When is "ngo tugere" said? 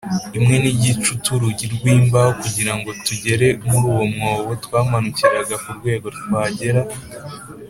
2.77-3.47